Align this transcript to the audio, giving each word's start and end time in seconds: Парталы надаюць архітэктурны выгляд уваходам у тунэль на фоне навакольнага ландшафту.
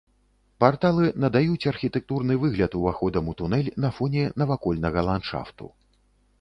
Парталы 0.63 1.09
надаюць 1.25 1.67
архітэктурны 1.73 2.39
выгляд 2.45 2.79
уваходам 2.81 3.29
у 3.33 3.37
тунэль 3.43 3.71
на 3.87 3.95
фоне 4.01 4.23
навакольнага 4.43 4.99
ландшафту. 5.13 5.65